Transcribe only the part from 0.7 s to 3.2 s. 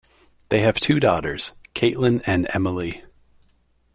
two daughters, Caitlin and Emilie.